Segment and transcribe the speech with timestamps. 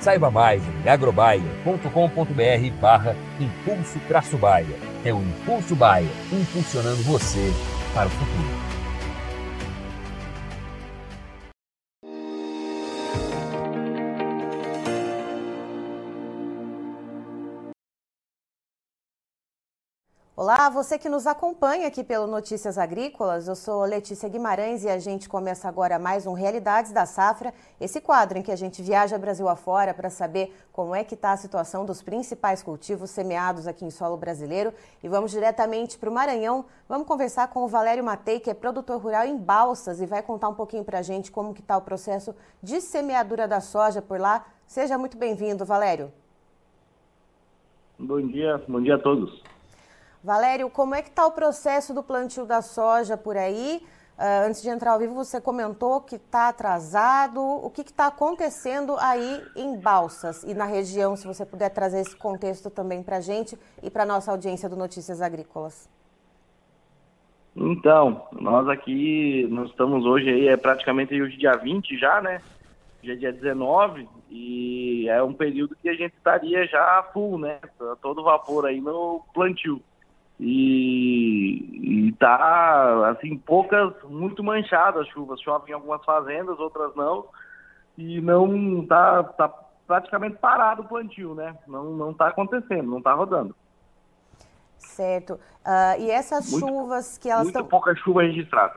[0.00, 4.76] Saiba mais em agrobaia.com.br barra Impulso Traço Baia.
[5.04, 7.52] É o Impulso Baia, impulsionando você
[7.94, 8.69] para o futuro.
[20.42, 24.98] Olá, você que nos acompanha aqui pelo Notícias Agrícolas, eu sou Letícia Guimarães e a
[24.98, 29.18] gente começa agora mais um Realidades da Safra, esse quadro em que a gente viaja
[29.18, 33.84] Brasil afora para saber como é que está a situação dos principais cultivos semeados aqui
[33.84, 38.40] em solo brasileiro e vamos diretamente para o Maranhão, vamos conversar com o Valério Matei,
[38.40, 41.52] que é produtor rural em Balsas e vai contar um pouquinho para a gente como
[41.52, 44.46] que está o processo de semeadura da soja por lá.
[44.66, 46.10] Seja muito bem-vindo, Valério.
[47.98, 49.49] Bom dia, bom dia a todos.
[50.22, 53.82] Valério, como é que está o processo do plantio da soja por aí?
[54.18, 57.40] Uh, antes de entrar ao vivo, você comentou que está atrasado.
[57.40, 61.16] O que está acontecendo aí em Balsas e na região?
[61.16, 64.68] Se você puder trazer esse contexto também para a gente e para a nossa audiência
[64.68, 65.88] do Notícias Agrícolas.
[67.56, 72.42] Então, nós aqui, nós estamos hoje aí, é praticamente hoje dia 20 já, né?
[73.02, 77.58] Já é dia 19 e é um período que a gente estaria já full, né?
[78.02, 79.82] Todo vapor aí no plantio
[80.42, 85.38] e, e tá assim poucas muito manchadas as chuvas.
[85.42, 87.26] Chove em algumas fazendas outras não.
[87.98, 89.48] E não tá, tá
[89.86, 91.54] praticamente parado o plantio né?
[91.66, 93.54] Não não tá acontecendo não tá rodando.
[94.78, 95.34] Certo.
[95.34, 98.74] Uh, e essas muito, chuvas que elas estão pouca chuva registrada.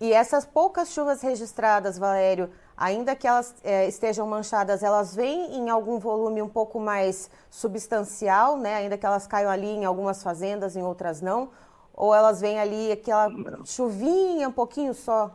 [0.00, 5.70] E essas poucas chuvas registradas Valério ainda que elas é, estejam manchadas, elas vêm em
[5.70, 8.76] algum volume um pouco mais substancial, né?
[8.76, 11.50] Ainda que elas caiam ali em algumas fazendas, em outras não,
[11.94, 13.30] ou elas vêm ali aquela
[13.64, 15.34] chuvinha um pouquinho só?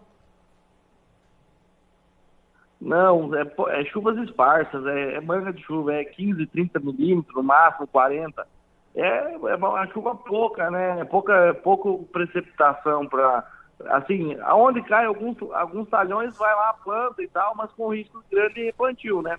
[2.80, 3.44] Não, é,
[3.80, 8.48] é chuvas esparsas, é, é, manga de chuva, é 15, 30 milímetros, no máximo 40.
[8.96, 11.06] É, é uma chuva pouca, né?
[11.06, 13.46] Pouca, pouco precipitação para
[13.88, 18.56] assim, aonde cai alguns, alguns talhões, vai lá, planta e tal, mas com risco grande
[18.56, 19.38] de replantio, né?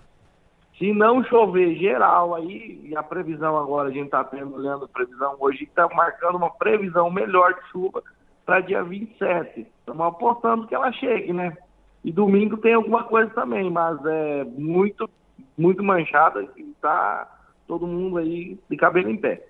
[0.77, 4.87] Se não chover geral aí, e a previsão agora, a gente está tendo, olhando a
[4.87, 8.03] previsão hoje, está marcando uma previsão melhor de chuva
[8.45, 9.61] para dia 27.
[9.79, 11.55] Estamos apostando que ela chegue, né?
[12.03, 15.09] E domingo tem alguma coisa também, mas é muito,
[15.57, 17.29] muito manchada e está
[17.67, 19.45] todo mundo aí de cabelo em pé.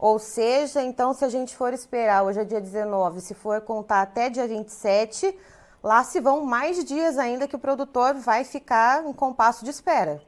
[0.00, 4.00] Ou seja, então, se a gente for esperar, hoje é dia 19, se for contar
[4.00, 5.36] até dia 27,
[5.82, 10.22] lá se vão mais dias ainda que o produtor vai ficar em compasso de espera.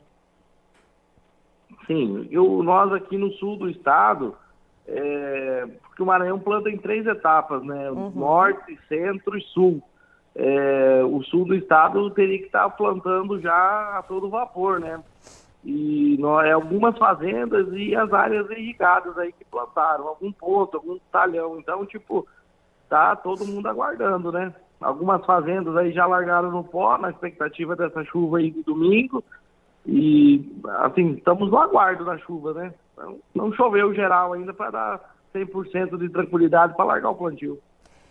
[1.86, 4.36] Sim, eu, nós aqui no sul do estado,
[4.86, 7.90] é, porque o Maranhão planta em três etapas, né?
[7.90, 8.10] Uhum.
[8.10, 9.82] Norte, centro e sul.
[10.34, 15.02] É, o sul do estado teria que estar plantando já a todo vapor, né?
[15.64, 20.98] E nós, é, algumas fazendas e as áreas irrigadas aí que plantaram, algum ponto, algum
[21.10, 21.58] talhão.
[21.58, 22.26] Então, tipo,
[22.88, 24.52] tá todo mundo aguardando, né?
[24.80, 29.22] Algumas fazendas aí já largaram no pó na expectativa dessa chuva aí de domingo.
[29.86, 32.74] E, assim, estamos no aguardo da chuva, né?
[32.92, 37.58] Então, não choveu geral ainda para dar 100% de tranquilidade para largar o plantio.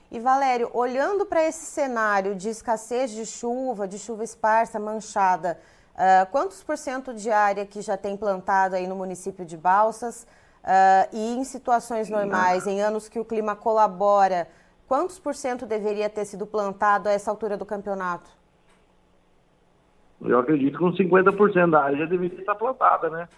[0.10, 5.58] E Valério, olhando para esse cenário de escassez de chuva, de chuva esparsa, manchada,
[6.02, 10.26] Uh, quantos por cento de área que já tem plantado aí no município de Balsas?
[10.64, 14.48] Uh, e em situações normais, em anos que o clima colabora,
[14.88, 18.32] quantos por cento deveria ter sido plantado a essa altura do campeonato?
[20.20, 23.30] Eu acredito que uns 50% da área já deveria estar plantada, né?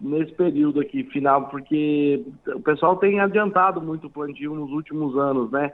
[0.00, 5.50] Nesse período aqui final, porque o pessoal tem adiantado muito o plantio nos últimos anos,
[5.50, 5.70] né?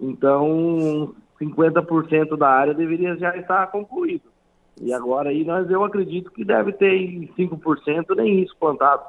[0.00, 4.31] Então, 50% da área deveria já estar concluído.
[4.80, 6.88] E agora aí nós, eu acredito que deve ter
[7.36, 9.04] 5%, nem isso plantado.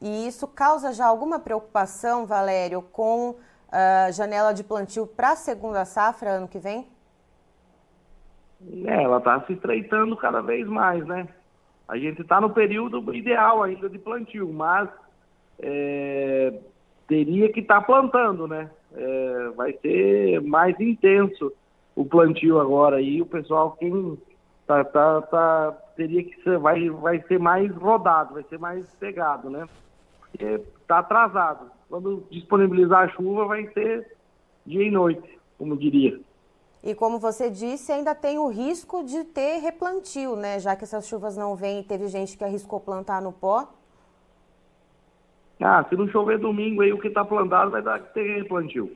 [0.00, 3.36] E isso causa já alguma preocupação, Valério, com
[3.70, 6.86] a uh, janela de plantio para a segunda safra ano que vem?
[8.86, 11.28] É, ela está se estreitando cada vez mais, né?
[11.86, 14.88] A gente está no período ideal ainda de plantio, mas
[15.58, 16.54] é,
[17.06, 18.70] teria que estar tá plantando, né?
[18.94, 21.52] É, vai ser mais intenso
[21.94, 24.18] o plantio agora e o pessoal quem
[24.66, 29.48] tá, tá, tá teria que ser, vai, vai ser mais rodado, vai ser mais pegado,
[29.50, 29.66] né?
[30.20, 31.70] Porque tá atrasado.
[31.88, 34.16] Quando disponibilizar a chuva vai ser
[34.66, 36.20] dia e noite, como diria.
[36.82, 40.58] E como você disse, ainda tem o risco de ter replantio, né?
[40.58, 43.68] Já que essas chuvas não vêm, teve gente que arriscou plantar no pó.
[45.60, 48.94] Ah, se não chover domingo aí, o que está plantado vai dar que ter replantio.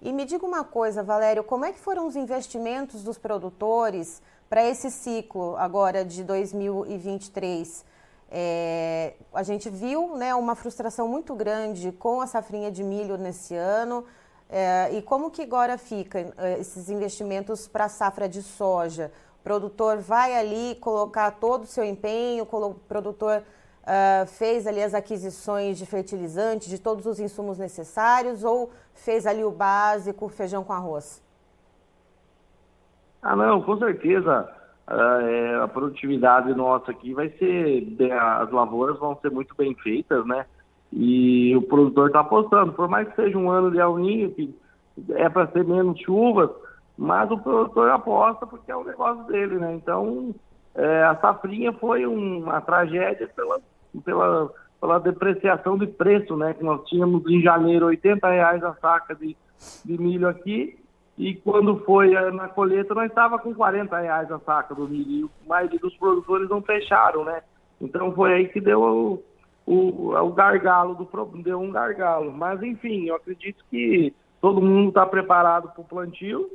[0.00, 4.64] E me diga uma coisa, Valério, como é que foram os investimentos dos produtores para
[4.64, 7.84] esse ciclo agora de 2023?
[8.30, 13.56] É, a gente viu né, uma frustração muito grande com a safrinha de milho nesse
[13.56, 14.04] ano.
[14.48, 19.10] É, e como que agora fica é, esses investimentos para a safra de soja?
[19.40, 23.42] O produtor vai ali colocar todo o seu empenho, o produtor
[23.88, 29.42] uh, fez ali as aquisições de fertilizantes, de todos os insumos necessários, ou fez ali
[29.42, 31.22] o básico, feijão com arroz?
[33.22, 34.48] Ah, não, com certeza.
[34.86, 40.46] Uh, a produtividade nossa aqui vai ser, as lavouras vão ser muito bem feitas, né?
[40.92, 44.54] E o produtor está apostando, por mais que seja um ano de El Ninho, que
[45.10, 46.50] é para ser menos chuvas,
[46.96, 49.74] mas o produtor aposta porque é o negócio dele, né?
[49.74, 50.34] Então,
[50.74, 53.60] é, a safrinha foi um, uma tragédia pela,
[54.04, 54.50] pela,
[54.80, 56.54] pela depreciação de preço, né?
[56.54, 59.36] Que nós tínhamos em janeiro 80 reais a saca de,
[59.84, 60.78] de milho aqui,
[61.16, 65.48] e quando foi na colheita nós estava com 40 reais a saca do milho, e
[65.48, 67.42] maioria dos produtores não fecharam, né?
[67.80, 69.22] Então foi aí que deu
[69.66, 72.32] o, o gargalo do deu um gargalo.
[72.32, 76.48] Mas enfim, eu acredito que todo mundo está preparado para o plantio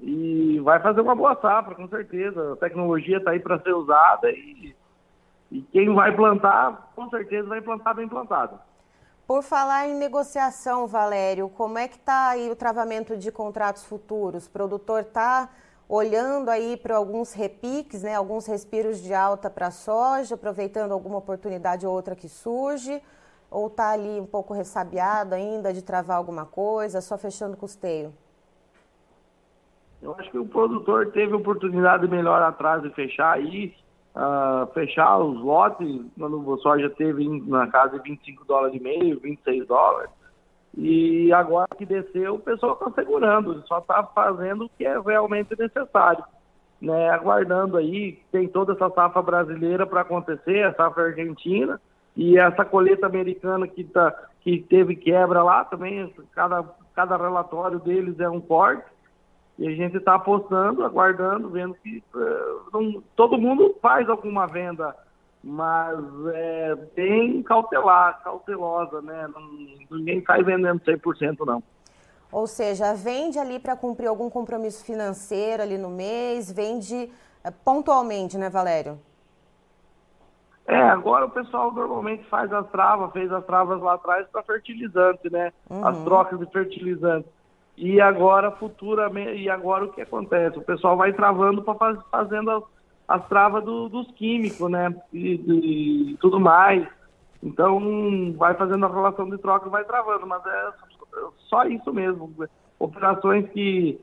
[0.00, 2.52] e vai fazer uma boa safra, com certeza.
[2.52, 4.74] A tecnologia está aí para ser usada e,
[5.50, 8.58] e quem vai plantar, com certeza vai plantar bem plantado.
[9.26, 14.46] Por falar em negociação, Valério, como é que está aí o travamento de contratos futuros?
[14.46, 15.48] O produtor está
[15.88, 21.18] olhando aí para alguns repiques, né, alguns respiros de alta para a soja, aproveitando alguma
[21.18, 23.02] oportunidade ou outra que surge,
[23.50, 28.12] ou está ali um pouco ressabiado ainda de travar alguma coisa, só fechando custeio?
[30.02, 33.74] Eu acho que o produtor teve oportunidade melhor atrás de fechar aí,
[34.16, 39.20] uh, fechar os lotes, quando a soja teve na casa de 25 dólares e meio,
[39.20, 40.10] 26 dólares,
[40.76, 45.58] e agora que desceu, o pessoal está segurando, só está fazendo o que é realmente
[45.58, 46.24] necessário.
[46.78, 51.80] Né, aguardando aí, tem toda essa safra brasileira para acontecer, a safra argentina,
[52.14, 56.62] e essa colheita americana que, tá, que teve quebra lá também, cada,
[56.94, 58.84] cada relatório deles é um corte,
[59.58, 64.94] e a gente está apostando, aguardando, vendo que uh, não, todo mundo faz alguma venda
[65.48, 65.96] mas
[66.34, 69.28] é bem cautelar, cautelosa, né?
[69.32, 71.62] Não, ninguém sai vendendo 100% não.
[72.32, 77.08] Ou seja, vende ali para cumprir algum compromisso financeiro ali no mês, vende
[77.44, 78.98] é, pontualmente, né, Valério?
[80.66, 85.30] É, agora o pessoal normalmente faz as travas, fez as travas lá atrás para fertilizante,
[85.30, 85.52] né?
[85.70, 85.86] Uhum.
[85.86, 87.28] As trocas de fertilizante.
[87.76, 90.58] E agora, futuramente, e agora o que acontece?
[90.58, 92.62] O pessoal vai travando para faz, fazendo as
[93.06, 94.94] as travas do, dos químicos, né?
[95.12, 95.34] E,
[96.10, 96.86] e, tudo mais.
[97.42, 100.72] Então, vai fazendo a relação de troca, vai travando, mas é
[101.48, 102.32] só isso mesmo.
[102.78, 104.00] Operações que,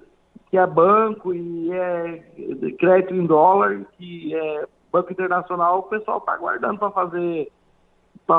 [0.50, 2.20] que é banco e é
[2.80, 7.52] crédito em dólar, que é banco internacional, o pessoal está aguardando para fazer,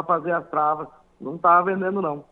[0.07, 0.89] fazer as travas.
[1.21, 2.25] Não está vendendo, não.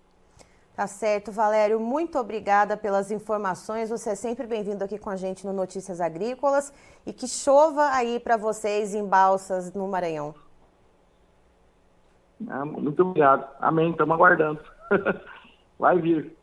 [0.74, 1.78] Tá certo, Valério.
[1.78, 3.90] Muito obrigada pelas informações.
[3.90, 6.72] Você é sempre bem-vindo aqui com a gente no Notícias Agrícolas
[7.06, 10.34] e que chova aí para vocês em Balsas, no Maranhão.
[12.48, 13.46] Ah, muito obrigado.
[13.60, 13.90] Amém.
[13.90, 14.60] Estamos aguardando.
[15.78, 16.36] Vai vir.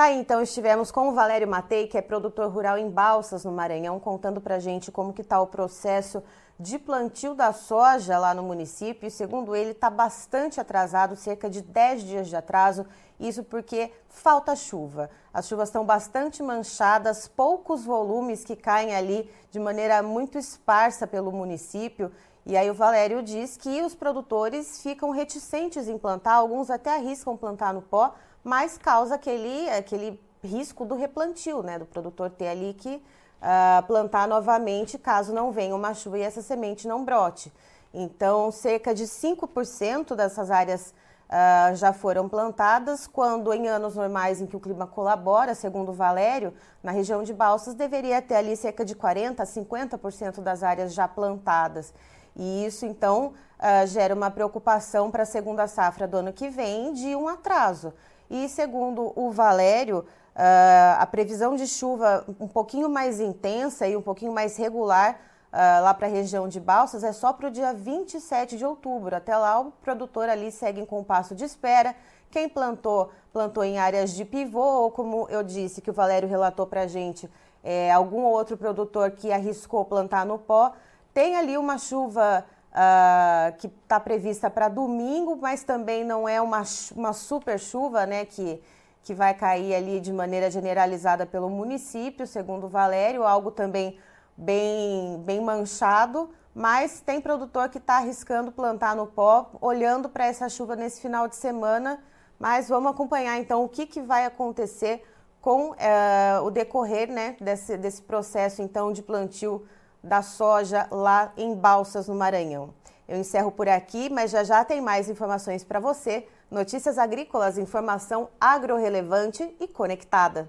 [0.00, 4.00] Tá então estivemos com o Valério Matei, que é produtor rural em Balsas, no Maranhão,
[4.00, 6.22] contando para gente como que está o processo
[6.58, 9.10] de plantio da soja lá no município.
[9.10, 12.86] Segundo ele, está bastante atrasado, cerca de 10 dias de atraso.
[13.20, 15.10] Isso porque falta chuva.
[15.34, 21.30] As chuvas estão bastante manchadas, poucos volumes que caem ali de maneira muito esparsa pelo
[21.30, 22.10] município.
[22.46, 27.36] E aí o Valério diz que os produtores ficam reticentes em plantar, alguns até arriscam
[27.36, 32.74] plantar no pó, mas causa aquele, aquele risco do replantio, né, do produtor ter ali
[32.74, 37.52] que uh, plantar novamente caso não venha uma chuva e essa semente não brote.
[37.92, 40.94] Então, cerca de 5% dessas áreas
[41.28, 46.54] uh, já foram plantadas, quando em anos normais em que o clima colabora, segundo Valério,
[46.82, 51.08] na região de Balsas deveria ter ali cerca de 40% a 50% das áreas já
[51.08, 51.92] plantadas.
[52.36, 56.92] E isso, então, uh, gera uma preocupação para a segunda safra do ano que vem
[56.92, 57.92] de um atraso.
[58.30, 64.00] E segundo o Valério, Uh, a previsão de chuva um pouquinho mais intensa e um
[64.00, 65.18] pouquinho mais regular
[65.52, 69.14] uh, lá para a região de Balsas é só para o dia 27 de outubro.
[69.14, 71.94] Até lá, o produtor ali segue com o passo de espera.
[72.30, 76.66] Quem plantou, plantou em áreas de pivô, ou como eu disse, que o Valério relatou
[76.66, 77.28] para a gente,
[77.62, 80.72] é, algum outro produtor que arriscou plantar no pó.
[81.12, 86.62] Tem ali uma chuva uh, que está prevista para domingo, mas também não é uma,
[86.94, 88.24] uma super chuva, né?
[88.24, 88.62] Que,
[89.02, 93.98] que vai cair ali de maneira generalizada pelo município, segundo o Valério, algo também
[94.36, 100.48] bem, bem manchado, mas tem produtor que está arriscando plantar no pó, olhando para essa
[100.48, 102.02] chuva nesse final de semana.
[102.38, 105.04] Mas vamos acompanhar então o que, que vai acontecer
[105.40, 109.66] com uh, o decorrer né, desse, desse processo então de plantio
[110.02, 112.74] da soja lá em Balsas, no Maranhão.
[113.08, 116.26] Eu encerro por aqui, mas já já tem mais informações para você.
[116.50, 120.48] Notícias agrícolas, informação agro-relevante e conectada.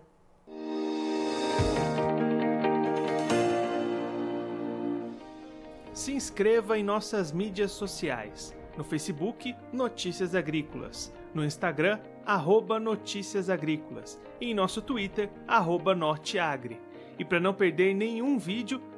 [5.94, 8.56] Se inscreva em nossas mídias sociais.
[8.78, 11.14] No Facebook, Notícias Agrícolas.
[11.34, 14.20] No Instagram, arroba Notícias Agrícolas.
[14.40, 16.80] E em nosso Twitter, arroba Norteagri.
[17.20, 18.82] E para não perder nenhum vídeo,